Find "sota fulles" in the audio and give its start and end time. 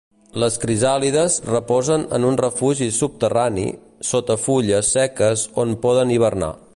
4.13-4.93